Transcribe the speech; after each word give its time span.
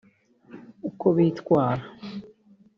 uko 0.89 1.05
bitwara 1.15 1.83